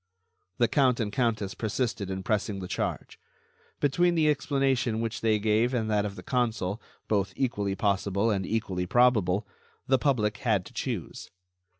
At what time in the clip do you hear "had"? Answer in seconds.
10.37-10.65